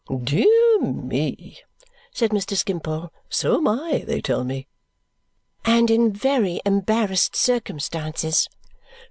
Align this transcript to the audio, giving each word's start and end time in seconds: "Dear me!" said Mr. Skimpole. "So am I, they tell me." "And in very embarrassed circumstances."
"Dear 0.23 0.79
me!" 0.79 1.59
said 2.11 2.31
Mr. 2.31 2.57
Skimpole. 2.57 3.11
"So 3.29 3.57
am 3.57 3.67
I, 3.67 4.03
they 4.07 4.19
tell 4.19 4.43
me." 4.43 4.67
"And 5.63 5.91
in 5.91 6.11
very 6.11 6.59
embarrassed 6.65 7.35
circumstances." 7.35 8.49